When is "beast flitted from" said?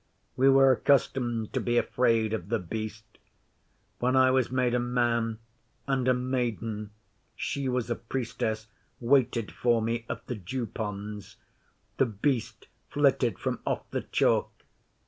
12.07-13.59